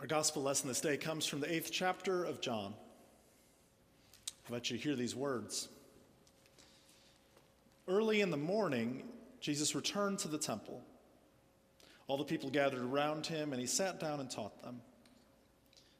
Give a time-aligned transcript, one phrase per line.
[0.00, 2.72] Our gospel lesson this day comes from the eighth chapter of John.
[4.48, 5.68] I let you hear these words.
[7.86, 9.02] Early in the morning,
[9.42, 10.82] Jesus returned to the temple.
[12.06, 14.80] All the people gathered around him, and he sat down and taught them.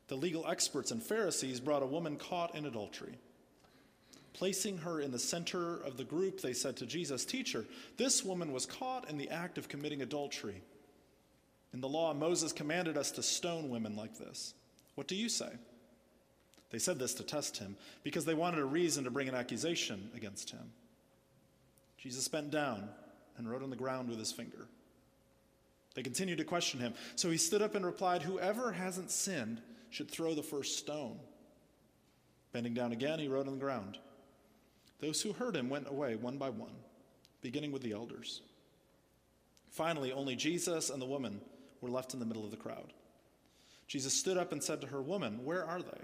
[0.08, 3.18] The legal experts and Pharisees brought a woman caught in adultery.
[4.32, 7.66] Placing her in the center of the group, they said to Jesus, Teacher,
[7.98, 10.62] this woman was caught in the act of committing adultery.
[11.72, 14.54] In the law, Moses commanded us to stone women like this.
[14.96, 15.50] What do you say?
[16.70, 20.10] They said this to test him because they wanted a reason to bring an accusation
[20.14, 20.72] against him.
[21.98, 22.88] Jesus bent down
[23.36, 24.66] and wrote on the ground with his finger.
[25.94, 26.94] They continued to question him.
[27.16, 31.18] So he stood up and replied, Whoever hasn't sinned should throw the first stone.
[32.52, 33.98] Bending down again, he wrote on the ground.
[35.00, 36.74] Those who heard him went away one by one,
[37.42, 38.42] beginning with the elders.
[39.70, 41.40] Finally, only Jesus and the woman
[41.80, 42.92] were left in the middle of the crowd.
[43.86, 46.00] Jesus stood up and said to her, Woman, where are they?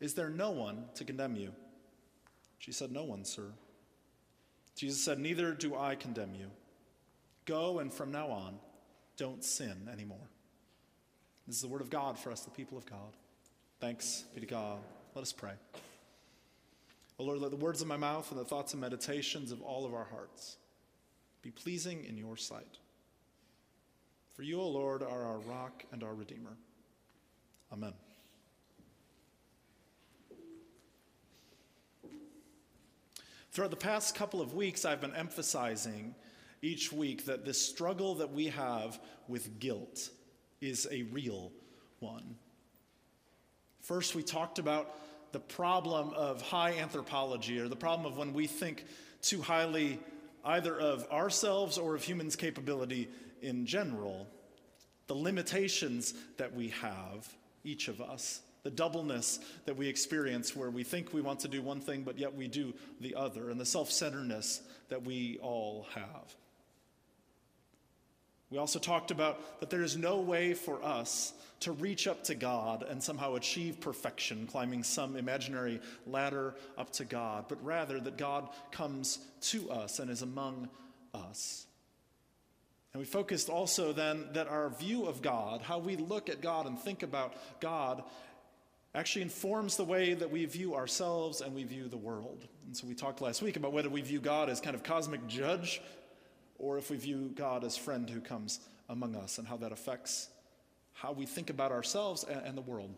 [0.00, 1.52] Is there no one to condemn you?
[2.58, 3.46] She said, No one, sir.
[4.76, 6.50] Jesus said, Neither do I condemn you.
[7.46, 8.58] Go and from now on,
[9.16, 10.30] don't sin anymore.
[11.46, 13.16] This is the word of God for us, the people of God.
[13.80, 14.78] Thanks be to God.
[15.14, 15.54] Let us pray.
[17.18, 19.84] O Lord, let the words of my mouth and the thoughts and meditations of all
[19.84, 20.56] of our hearts
[21.42, 22.78] be pleasing in your sight.
[24.40, 26.56] For you, O Lord, are our rock and our redeemer.
[27.70, 27.92] Amen.
[33.52, 36.14] Throughout the past couple of weeks, I've been emphasizing
[36.62, 40.08] each week that this struggle that we have with guilt
[40.62, 41.52] is a real
[41.98, 42.34] one.
[43.82, 44.96] First, we talked about
[45.32, 48.86] the problem of high anthropology, or the problem of when we think
[49.20, 50.00] too highly
[50.46, 53.10] either of ourselves or of humans' capability
[53.42, 54.26] in general,
[55.06, 57.28] the limitations that we have,
[57.64, 61.62] each of us the doubleness that we experience where we think we want to do
[61.62, 65.86] one thing, but yet we do the other, and the self centeredness that we all
[65.94, 66.34] have.
[68.50, 72.34] We also talked about that there is no way for us to reach up to
[72.34, 78.16] God and somehow achieve perfection, climbing some imaginary ladder up to God, but rather that
[78.16, 80.68] God comes to us and is among
[81.14, 81.66] us.
[82.92, 86.66] And we focused also then that our view of God, how we look at God
[86.66, 88.02] and think about God,
[88.94, 92.46] actually informs the way that we view ourselves and we view the world.
[92.66, 95.26] And so we talked last week about whether we view God as kind of cosmic
[95.28, 95.80] judge
[96.58, 100.28] or if we view God as friend who comes among us and how that affects
[100.92, 102.94] how we think about ourselves and the world.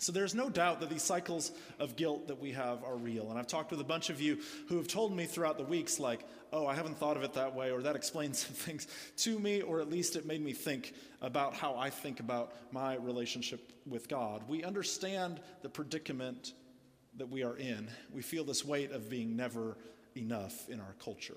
[0.00, 3.28] So there's no doubt that these cycles of guilt that we have are real.
[3.28, 6.00] And I've talked with a bunch of you who have told me throughout the weeks,
[6.00, 6.24] like,
[6.54, 8.86] oh, I haven't thought of it that way, or that explains some things
[9.18, 12.94] to me, or at least it made me think about how I think about my
[12.96, 14.42] relationship with God.
[14.48, 16.54] We understand the predicament
[17.18, 17.90] that we are in.
[18.10, 19.76] We feel this weight of being never
[20.16, 21.36] enough in our culture.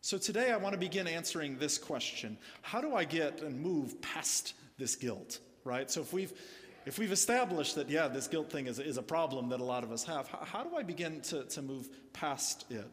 [0.00, 4.00] So today I want to begin answering this question How do I get and move
[4.00, 5.40] past this guilt?
[5.62, 5.90] Right?
[5.90, 6.32] So if we've
[6.86, 9.82] if we've established that, yeah, this guilt thing is, is a problem that a lot
[9.82, 12.88] of us have, how, how do I begin to, to move past it?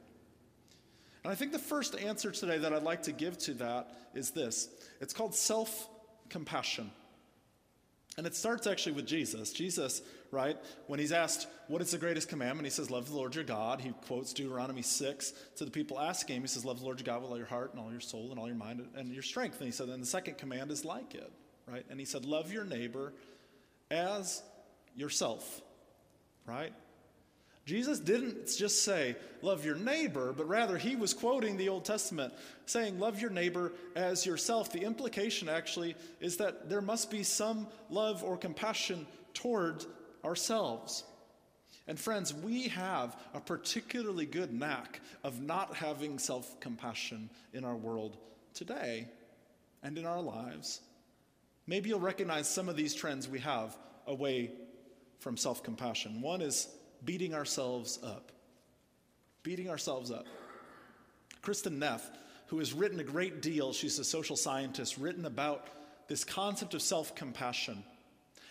[1.23, 4.31] And I think the first answer today that I'd like to give to that is
[4.31, 5.87] this it's called self
[6.29, 6.91] compassion.
[8.15, 9.51] And it starts actually with Jesus.
[9.51, 10.55] Jesus, right,
[10.85, 12.65] when he's asked, What is the greatest commandment?
[12.65, 13.79] He says, Love the Lord your God.
[13.79, 16.41] He quotes Deuteronomy 6 to the people asking him.
[16.43, 18.29] He says, Love the Lord your God with all your heart and all your soul
[18.31, 19.57] and all your mind and your strength.
[19.59, 21.31] And he said, And the second command is like it,
[21.67, 21.85] right?
[21.89, 23.13] And he said, Love your neighbor
[23.93, 24.41] as
[24.95, 25.61] yourself,
[26.45, 26.73] right?
[27.65, 32.33] Jesus didn't just say, love your neighbor, but rather he was quoting the Old Testament,
[32.65, 34.71] saying, love your neighbor as yourself.
[34.73, 39.85] The implication actually is that there must be some love or compassion toward
[40.25, 41.05] ourselves.
[41.87, 47.75] And friends, we have a particularly good knack of not having self compassion in our
[47.75, 48.17] world
[48.53, 49.07] today
[49.83, 50.81] and in our lives.
[51.65, 53.77] Maybe you'll recognize some of these trends we have
[54.07, 54.51] away
[55.19, 56.21] from self compassion.
[56.21, 56.67] One is
[57.05, 58.31] beating ourselves up.
[59.43, 60.25] Beating ourselves up.
[61.41, 62.09] Kristin Neff,
[62.47, 65.67] who has written a great deal, she's a social scientist, written about
[66.07, 67.83] this concept of self compassion.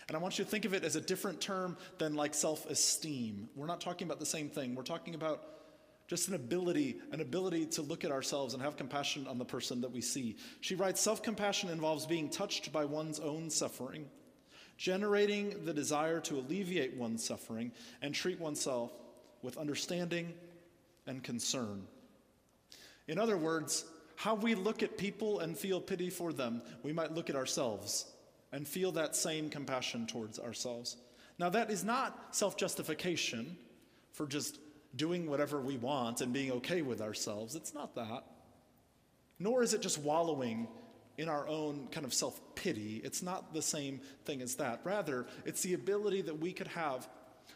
[0.07, 2.69] And I want you to think of it as a different term than like self
[2.69, 3.49] esteem.
[3.55, 4.75] We're not talking about the same thing.
[4.75, 5.41] We're talking about
[6.13, 9.81] just an ability, an ability to look at ourselves and have compassion on the person
[9.81, 10.35] that we see.
[10.61, 14.05] She writes Self compassion involves being touched by one's own suffering,
[14.77, 17.71] generating the desire to alleviate one's suffering,
[18.03, 18.91] and treat oneself
[19.41, 20.35] with understanding
[21.07, 21.81] and concern.
[23.07, 23.83] In other words,
[24.15, 28.05] how we look at people and feel pity for them, we might look at ourselves
[28.51, 30.95] and feel that same compassion towards ourselves.
[31.39, 33.57] Now, that is not self justification
[34.11, 34.59] for just
[34.95, 37.55] doing whatever we want and being okay with ourselves.
[37.55, 38.23] It's not that.
[39.39, 40.67] Nor is it just wallowing
[41.17, 43.01] in our own kind of self pity.
[43.03, 44.81] It's not the same thing as that.
[44.83, 47.07] Rather, it's the ability that we could have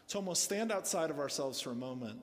[0.08, 2.20] to almost stand outside of ourselves for a moment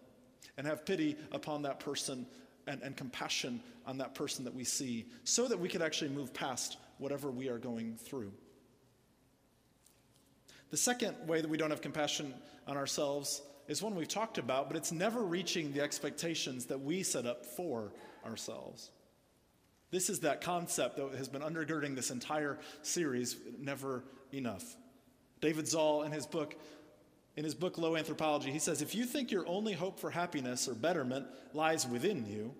[0.57, 2.25] and have pity upon that person
[2.67, 6.33] and, and compassion on that person that we see so that we could actually move
[6.33, 8.31] past whatever we are going through.
[10.71, 12.33] The second way that we don't have compassion
[12.67, 17.03] on ourselves is one we've talked about, but it's never reaching the expectations that we
[17.03, 17.91] set up for
[18.25, 18.91] ourselves.
[19.91, 24.75] This is that concept that has been undergirding this entire series, never enough.
[25.41, 26.59] David Zahl, in his book,
[27.35, 30.67] in his book Low Anthropology, he says, If you think your only hope for happiness
[30.67, 32.53] or betterment lies within you,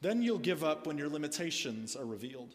[0.00, 2.54] then you'll give up when your limitations are revealed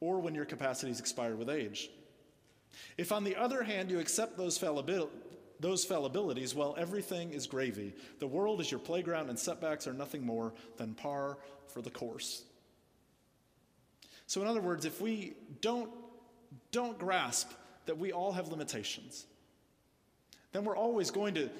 [0.00, 1.90] or when your capacities expire with age.
[2.98, 5.08] If, on the other hand, you accept those, fallibil-
[5.60, 7.94] those fallibilities, well, everything is gravy.
[8.18, 11.38] The world is your playground, and setbacks are nothing more than par
[11.68, 12.44] for the course.
[14.26, 15.90] So, in other words, if we don't,
[16.72, 17.50] don't grasp
[17.86, 19.26] that we all have limitations,
[20.52, 21.50] then we're always going to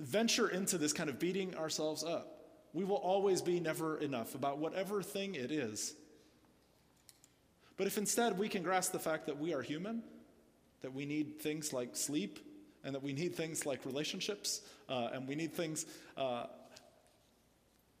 [0.00, 2.32] venture into this kind of beating ourselves up.
[2.72, 5.94] We will always be never enough about whatever thing it is.
[7.76, 10.02] But if instead we can grasp the fact that we are human,
[10.80, 12.38] that we need things like sleep,
[12.86, 15.86] and that we need things like relationships, uh, and we need things
[16.16, 16.46] uh,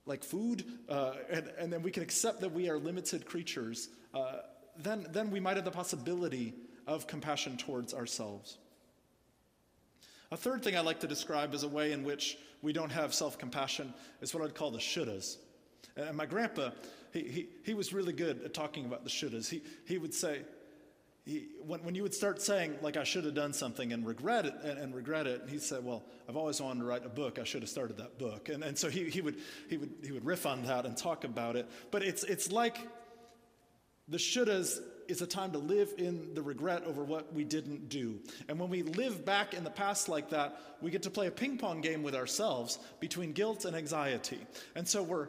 [0.06, 4.36] like food, uh, and, and then we can accept that we are limited creatures, uh,
[4.78, 6.54] then, then we might have the possibility
[6.86, 8.58] of compassion towards ourselves.
[10.30, 13.12] A third thing I like to describe as a way in which we don't have
[13.12, 15.38] self compassion is what I'd call the shouldas.
[15.96, 16.70] And my grandpa,
[17.12, 19.48] he, he, he was really good at talking about the shouldas.
[19.48, 20.42] He, he would say,
[21.26, 24.46] he, when, when you would start saying, like, I should have done something and regret
[24.46, 27.40] it, and, and, regret it, he said, Well, I've always wanted to write a book.
[27.40, 28.48] I should have started that book.
[28.48, 29.36] And, and so he, he, would,
[29.68, 31.68] he, would, he would riff on that and talk about it.
[31.90, 32.78] But it's, it's like
[34.06, 34.78] the shouldas
[35.08, 38.20] is a time to live in the regret over what we didn't do.
[38.48, 41.32] And when we live back in the past like that, we get to play a
[41.32, 44.38] ping pong game with ourselves between guilt and anxiety.
[44.76, 45.28] And so we're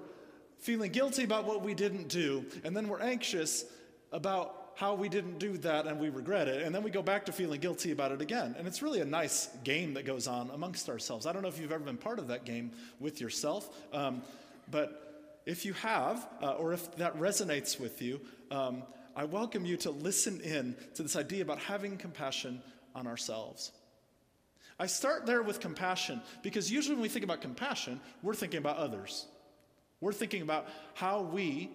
[0.60, 3.66] feeling guilty about what we didn't do, and then we're anxious
[4.12, 6.62] about how we didn't do that and we regret it.
[6.62, 8.56] And then we go back to feeling guilty about it again.
[8.60, 11.26] And it's really a nice game that goes on amongst ourselves.
[11.26, 14.22] I don't know if you've ever been part of that game with yourself, um,
[14.70, 18.22] but if you have, uh, or if that resonates with you,
[18.52, 18.84] um,
[19.16, 22.62] I welcome you to listen in to this idea about having compassion
[22.94, 23.72] on ourselves.
[24.80, 28.78] I start there with compassion because usually when we think about compassion, we're thinking about
[28.78, 29.26] others.
[30.02, 31.72] We're thinking about how we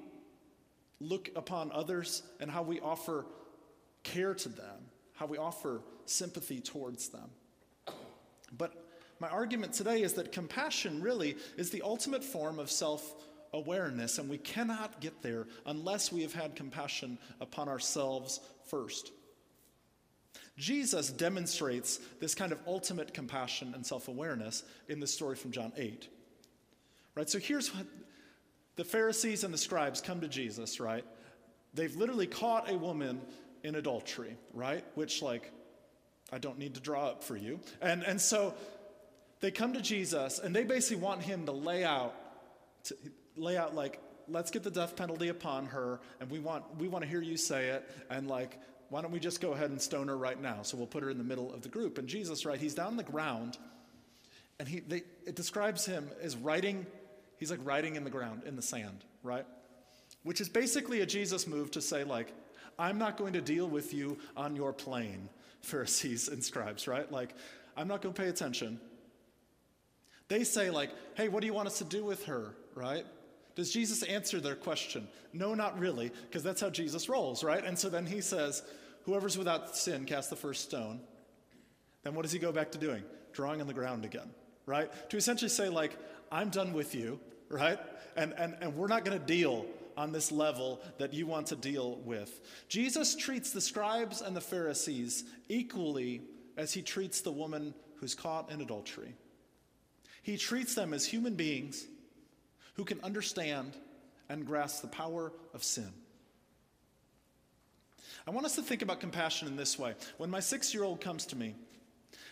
[1.02, 3.26] look upon others and how we offer
[4.02, 7.30] care to them, how we offer sympathy towards them.
[8.56, 8.72] But
[9.20, 13.14] my argument today is that compassion really is the ultimate form of self
[13.54, 19.12] awareness, and we cannot get there unless we have had compassion upon ourselves first.
[20.56, 25.72] Jesus demonstrates this kind of ultimate compassion and self awareness in the story from John
[25.76, 26.08] 8.
[27.14, 27.28] Right?
[27.28, 27.86] So here's what
[28.76, 31.04] the Pharisees and the scribes come to Jesus, right?
[31.74, 33.20] They've literally caught a woman
[33.62, 34.84] in adultery, right?
[34.94, 35.50] Which, like,
[36.32, 37.60] I don't need to draw up for you.
[37.80, 38.54] And, and so
[39.40, 42.14] they come to Jesus and they basically want him to lay out,
[42.84, 42.96] to
[43.36, 47.04] lay out, like, let's get the death penalty upon her and we want, we want
[47.04, 47.88] to hear you say it.
[48.10, 50.62] And, like, why don't we just go ahead and stone her right now?
[50.62, 51.98] So we'll put her in the middle of the group.
[51.98, 53.58] And Jesus, right, he's down on the ground
[54.58, 56.86] and he, they, it describes him as writing
[57.42, 59.44] He's like writing in the ground, in the sand, right?
[60.22, 62.32] Which is basically a Jesus move to say, like,
[62.78, 65.28] I'm not going to deal with you on your plane,
[65.60, 67.10] Pharisees and scribes, right?
[67.10, 67.34] Like,
[67.76, 68.78] I'm not going to pay attention.
[70.28, 73.04] They say, like, hey, what do you want us to do with her, right?
[73.56, 75.08] Does Jesus answer their question?
[75.32, 77.64] No, not really, because that's how Jesus rolls, right?
[77.64, 78.62] And so then he says,
[79.02, 81.00] whoever's without sin, cast the first stone.
[82.04, 83.02] Then what does he go back to doing?
[83.32, 84.30] Drawing on the ground again,
[84.64, 84.92] right?
[85.10, 85.98] To essentially say, like,
[86.30, 87.18] I'm done with you
[87.52, 87.78] right?
[88.16, 89.66] And, and, and we're not going to deal
[89.96, 92.40] on this level that you want to deal with.
[92.68, 96.22] Jesus treats the scribes and the Pharisees equally
[96.56, 99.14] as he treats the woman who's caught in adultery.
[100.22, 101.86] He treats them as human beings
[102.74, 103.76] who can understand
[104.28, 105.92] and grasp the power of sin.
[108.26, 109.94] I want us to think about compassion in this way.
[110.16, 111.54] When my six year old comes to me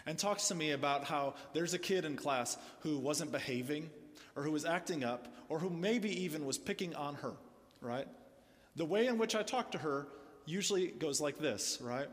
[0.07, 3.91] and talks to me about how there's a kid in class who wasn't behaving
[4.41, 7.35] or who was acting up, or who maybe even was picking on her,
[7.83, 8.09] right?
[8.77, 10.09] The way in which I talk to her
[10.47, 12.09] usually goes like this, right?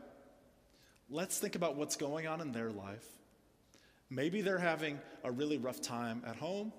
[1.10, 3.06] let's think about what's going on in their life.
[4.10, 6.72] Maybe they're having a really rough time at home,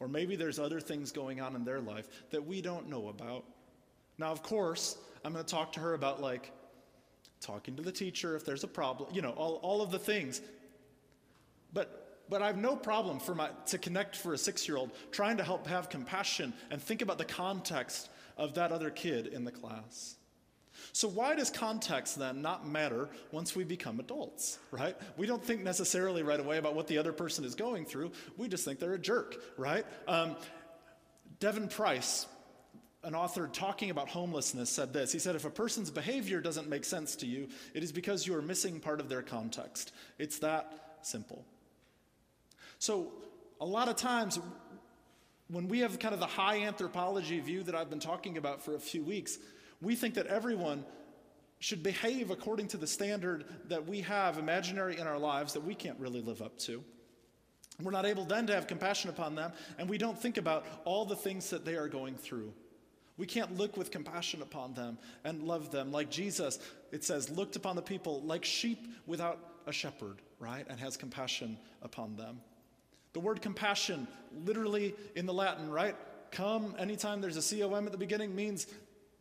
[0.00, 3.44] or maybe there's other things going on in their life that we don't know about.
[4.18, 6.52] Now, of course, I'm going to talk to her about like
[7.40, 10.40] talking to the teacher if there's a problem, you know, all, all of the things.
[11.72, 14.92] But but I have no problem for my, to connect for a six year old,
[15.10, 19.44] trying to help have compassion and think about the context of that other kid in
[19.44, 20.16] the class.
[20.92, 24.96] So, why does context then not matter once we become adults, right?
[25.16, 28.12] We don't think necessarily right away about what the other person is going through.
[28.36, 29.86] We just think they're a jerk, right?
[30.06, 30.36] Um,
[31.38, 32.26] Devon Price,
[33.04, 35.12] an author talking about homelessness, said this.
[35.12, 38.34] He said, If a person's behavior doesn't make sense to you, it is because you
[38.34, 39.92] are missing part of their context.
[40.18, 41.44] It's that simple.
[42.78, 43.12] So,
[43.60, 44.38] a lot of times,
[45.48, 48.74] when we have kind of the high anthropology view that I've been talking about for
[48.74, 49.38] a few weeks,
[49.80, 50.84] we think that everyone
[51.58, 55.74] should behave according to the standard that we have imaginary in our lives that we
[55.74, 56.82] can't really live up to.
[57.82, 61.04] We're not able then to have compassion upon them, and we don't think about all
[61.04, 62.52] the things that they are going through.
[63.18, 65.90] We can't look with compassion upon them and love them.
[65.90, 66.58] Like Jesus,
[66.92, 70.66] it says, looked upon the people like sheep without a shepherd, right?
[70.68, 72.40] And has compassion upon them.
[73.16, 74.06] The word compassion,
[74.44, 75.96] literally in the Latin, right?
[76.32, 78.66] Come, anytime there's a com at the beginning, means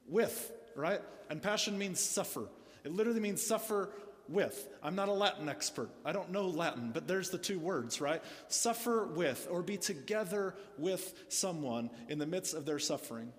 [0.05, 0.99] with, right?
[1.29, 2.49] And passion means suffer.
[2.83, 3.91] It literally means suffer
[4.27, 4.67] with.
[4.83, 5.89] I'm not a Latin expert.
[6.03, 8.21] I don't know Latin, but there's the two words, right?
[8.49, 13.31] Suffer with, or be together with someone in the midst of their suffering.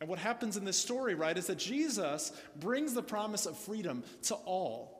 [0.00, 2.30] And what happens in this story, right, is that Jesus
[2.60, 4.95] brings the promise of freedom to all.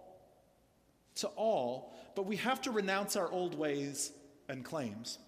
[1.16, 4.12] To all, but we have to renounce our old ways
[4.48, 5.18] and claims.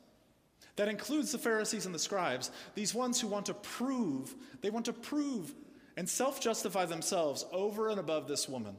[0.76, 4.84] That includes the Pharisees and the scribes, these ones who want to prove, they want
[4.86, 5.52] to prove
[5.96, 8.76] and self justify themselves over and above this woman,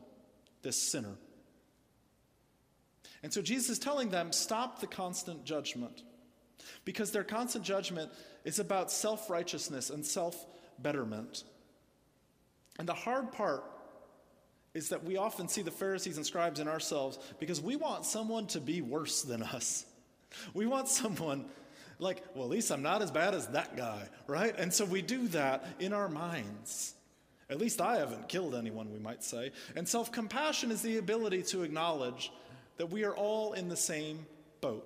[0.61, 1.17] this sinner.
[3.21, 6.03] And so Jesus is telling them stop the constant judgment
[6.85, 8.11] because their constant judgment
[8.45, 10.45] is about self righteousness and self
[10.81, 11.43] betterment.
[12.77, 13.65] And the hard part
[14.73, 18.47] is that we often see the Pharisees and scribes in ourselves because we want someone
[18.47, 19.85] to be worse than us.
[20.53, 21.45] We want someone
[21.97, 24.55] like, well, at least I'm not as bad as that guy, right?
[24.57, 26.93] And so we do that in our minds.
[27.49, 29.51] At least I haven't killed anyone, we might say.
[29.75, 32.31] And self compassion is the ability to acknowledge
[32.77, 34.25] that we are all in the same
[34.61, 34.85] boat.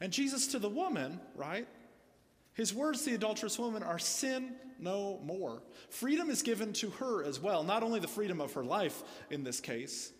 [0.00, 1.66] And Jesus to the woman, right?
[2.54, 5.62] His words to the adulterous woman are sin no more.
[5.88, 9.44] Freedom is given to her as well, not only the freedom of her life in
[9.44, 10.12] this case,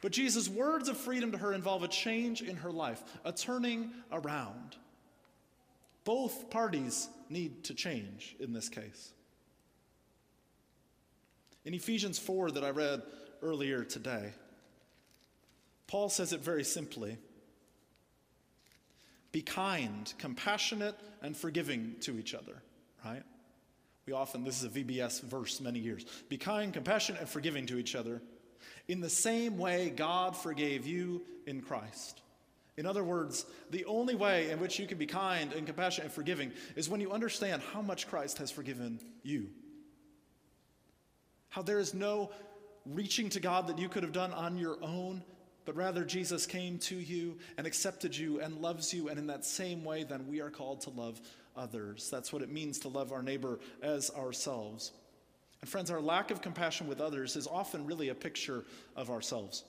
[0.00, 3.90] but Jesus' words of freedom to her involve a change in her life, a turning
[4.10, 4.76] around.
[6.04, 9.12] Both parties need to change in this case.
[11.64, 13.02] In Ephesians 4, that I read
[13.40, 14.32] earlier today,
[15.86, 17.18] Paul says it very simply
[19.32, 22.62] Be kind, compassionate, and forgiving to each other,
[23.04, 23.22] right?
[24.06, 26.04] We often, this is a VBS verse many years.
[26.28, 28.20] Be kind, compassionate, and forgiving to each other
[28.88, 32.20] in the same way God forgave you in Christ.
[32.76, 36.14] In other words, the only way in which you can be kind and compassionate and
[36.14, 39.48] forgiving is when you understand how much Christ has forgiven you.
[41.50, 42.30] How there is no
[42.86, 45.22] reaching to God that you could have done on your own,
[45.64, 49.44] but rather Jesus came to you and accepted you and loves you, and in that
[49.44, 51.20] same way, then we are called to love
[51.56, 52.08] others.
[52.10, 54.92] That's what it means to love our neighbor as ourselves.
[55.60, 58.64] And friends, our lack of compassion with others is often really a picture
[58.96, 59.64] of ourselves.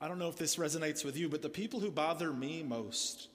[0.00, 3.28] I don't know if this resonates with you, but the people who bother me most,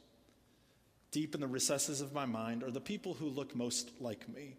[1.09, 4.57] deep in the recesses of my mind, are the people who look most like me.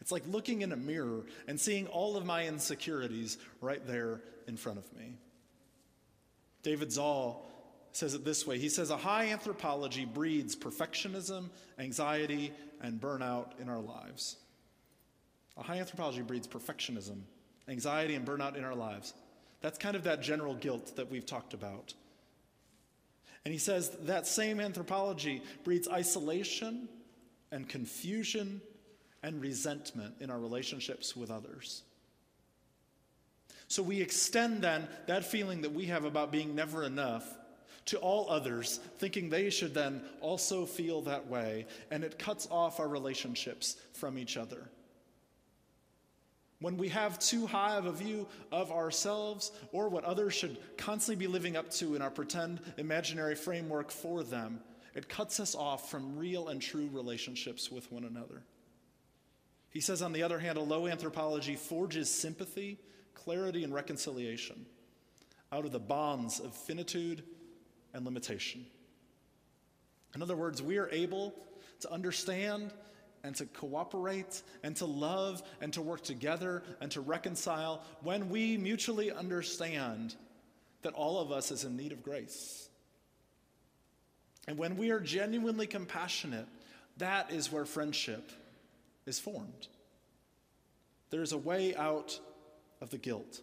[0.00, 4.56] It's like looking in a mirror and seeing all of my insecurities right there in
[4.56, 5.16] front of me.
[6.62, 7.46] David Zahl
[7.92, 13.68] says it this way He says, A high anthropology breeds perfectionism, anxiety, and burnout in
[13.68, 14.36] our lives.
[15.56, 17.20] A high anthropology breeds perfectionism,
[17.68, 19.14] anxiety, and burnout in our lives.
[19.60, 21.94] That's kind of that general guilt that we've talked about.
[23.44, 26.88] And he says that same anthropology breeds isolation
[27.52, 28.60] and confusion
[29.24, 31.82] and resentment in our relationships with others.
[33.68, 37.26] So we extend then that feeling that we have about being never enough
[37.86, 42.80] to all others, thinking they should then also feel that way, and it cuts off
[42.80, 44.68] our relationships from each other.
[46.60, 51.26] When we have too high of a view of ourselves or what others should constantly
[51.26, 54.60] be living up to in our pretend imaginary framework for them,
[54.94, 58.42] it cuts us off from real and true relationships with one another.
[59.74, 62.78] He says, on the other hand, a low anthropology forges sympathy,
[63.12, 64.66] clarity, and reconciliation
[65.50, 67.24] out of the bonds of finitude
[67.92, 68.64] and limitation.
[70.14, 71.34] In other words, we are able
[71.80, 72.72] to understand
[73.24, 78.56] and to cooperate and to love and to work together and to reconcile when we
[78.56, 80.14] mutually understand
[80.82, 82.68] that all of us is in need of grace.
[84.46, 86.46] And when we are genuinely compassionate,
[86.98, 88.30] that is where friendship
[89.06, 89.68] is formed.
[91.10, 92.18] There is a way out
[92.80, 93.40] of the guilt.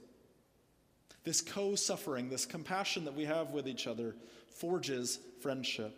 [1.24, 4.16] This co suffering, this compassion that we have with each other,
[4.56, 5.96] forges friendship.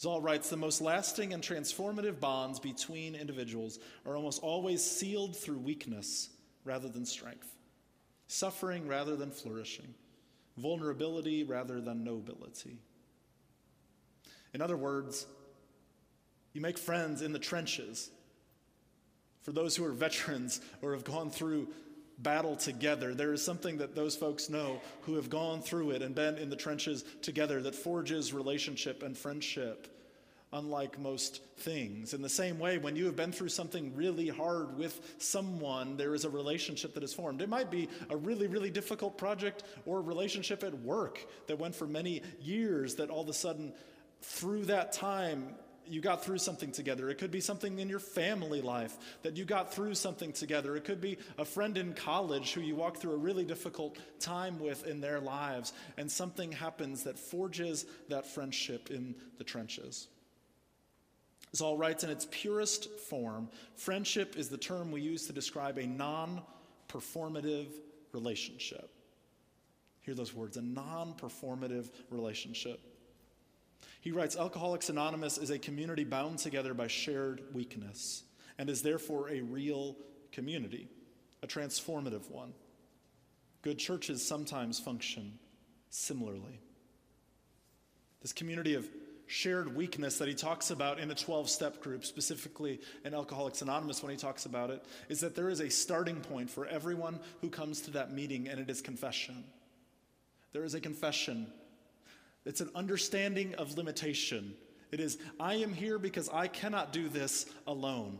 [0.00, 5.58] Zahl writes the most lasting and transformative bonds between individuals are almost always sealed through
[5.58, 6.30] weakness
[6.64, 7.56] rather than strength,
[8.28, 9.94] suffering rather than flourishing,
[10.56, 12.78] vulnerability rather than nobility.
[14.54, 15.26] In other words,
[16.52, 18.10] you make friends in the trenches.
[19.48, 21.68] For those who are veterans or have gone through
[22.18, 26.14] battle together, there is something that those folks know who have gone through it and
[26.14, 29.88] been in the trenches together that forges relationship and friendship
[30.52, 32.12] unlike most things.
[32.12, 36.14] In the same way, when you have been through something really hard with someone, there
[36.14, 37.40] is a relationship that is formed.
[37.40, 41.74] It might be a really, really difficult project or a relationship at work that went
[41.74, 43.72] for many years that all of a sudden,
[44.20, 45.54] through that time,
[45.90, 47.10] you got through something together.
[47.10, 50.76] It could be something in your family life that you got through something together.
[50.76, 54.58] It could be a friend in college who you walked through a really difficult time
[54.58, 60.08] with in their lives, and something happens that forges that friendship in the trenches.
[61.54, 65.86] Zahl writes in its purest form friendship is the term we use to describe a
[65.86, 66.42] non
[66.88, 67.68] performative
[68.12, 68.90] relationship.
[70.00, 72.80] Hear those words a non performative relationship.
[74.00, 78.22] He writes Alcoholics Anonymous is a community bound together by shared weakness
[78.58, 79.96] and is therefore a real
[80.32, 80.88] community,
[81.42, 82.52] a transformative one.
[83.62, 85.38] Good churches sometimes function
[85.90, 86.60] similarly.
[88.20, 88.88] This community of
[89.26, 94.02] shared weakness that he talks about in the 12 step group, specifically in Alcoholics Anonymous
[94.02, 97.50] when he talks about it, is that there is a starting point for everyone who
[97.50, 99.44] comes to that meeting, and it is confession.
[100.52, 101.46] There is a confession.
[102.44, 104.54] It's an understanding of limitation.
[104.90, 108.18] It is, I am here because I cannot do this alone.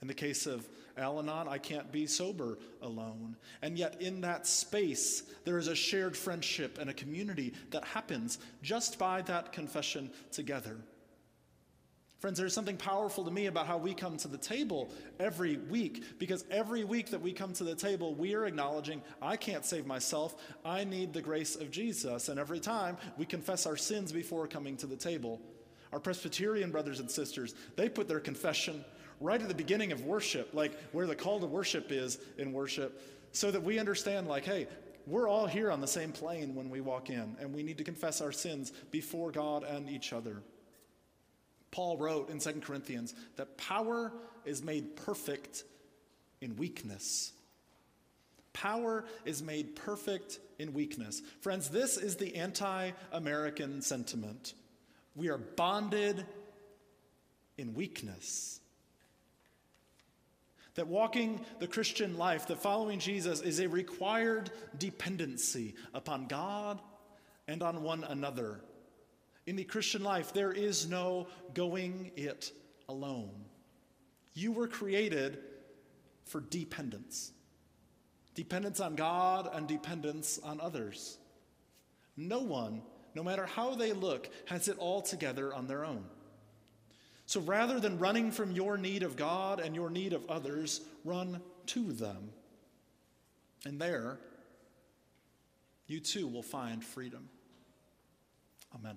[0.00, 0.66] In the case of
[0.96, 3.36] Al Anon, I can't be sober alone.
[3.62, 8.38] And yet, in that space, there is a shared friendship and a community that happens
[8.62, 10.76] just by that confession together.
[12.24, 14.88] Friends, there's something powerful to me about how we come to the table
[15.20, 19.36] every week, because every week that we come to the table, we are acknowledging, I
[19.36, 20.34] can't save myself.
[20.64, 22.30] I need the grace of Jesus.
[22.30, 25.38] And every time we confess our sins before coming to the table.
[25.92, 28.86] Our Presbyterian brothers and sisters, they put their confession
[29.20, 33.02] right at the beginning of worship, like where the call to worship is in worship,
[33.32, 34.66] so that we understand, like, hey,
[35.06, 37.84] we're all here on the same plane when we walk in, and we need to
[37.84, 40.42] confess our sins before God and each other.
[41.74, 44.12] Paul wrote in 2 Corinthians that power
[44.44, 45.64] is made perfect
[46.40, 47.32] in weakness.
[48.52, 51.20] Power is made perfect in weakness.
[51.40, 54.54] Friends, this is the anti American sentiment.
[55.16, 56.24] We are bonded
[57.58, 58.60] in weakness.
[60.76, 66.80] That walking the Christian life, that following Jesus, is a required dependency upon God
[67.48, 68.60] and on one another.
[69.46, 72.52] In the Christian life, there is no going it
[72.88, 73.44] alone.
[74.32, 75.38] You were created
[76.24, 77.32] for dependence
[78.34, 81.18] dependence on God and dependence on others.
[82.16, 82.82] No one,
[83.14, 86.04] no matter how they look, has it all together on their own.
[87.26, 91.40] So rather than running from your need of God and your need of others, run
[91.66, 92.30] to them.
[93.64, 94.18] And there,
[95.86, 97.28] you too will find freedom.
[98.74, 98.96] Amen.